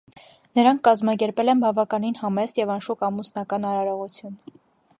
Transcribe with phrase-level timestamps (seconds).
[0.59, 4.39] Նրանք կազմակերպել են բավականին համեստ և անշուք ամուսնական արարողություն։